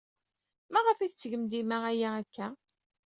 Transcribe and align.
Maɣef 0.71 0.99
ay 0.99 1.09
tettgem 1.11 1.43
dima 1.51 1.77
aya 1.91 2.09
akka? 2.21 2.47